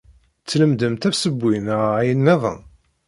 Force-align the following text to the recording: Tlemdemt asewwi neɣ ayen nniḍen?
Tlemdemt 0.49 1.03
asewwi 1.09 1.57
neɣ 1.67 1.81
ayen 1.99 2.19
nniḍen? 2.25 2.59